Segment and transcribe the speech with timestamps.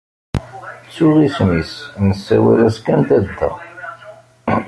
[0.85, 1.73] Ttuɣ isem-is.
[2.07, 3.51] Nessawal-as kan dadda.